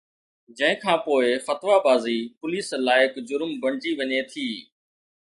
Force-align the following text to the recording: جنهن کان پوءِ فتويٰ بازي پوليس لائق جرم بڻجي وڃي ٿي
جنهن 0.57 0.79
کان 0.83 0.97
پوءِ 1.05 1.25
فتويٰ 1.45 1.77
بازي 1.85 2.17
پوليس 2.39 2.67
لائق 2.87 3.13
جرم 3.29 3.51
بڻجي 3.61 3.91
وڃي 3.99 4.19
ٿي 4.31 4.47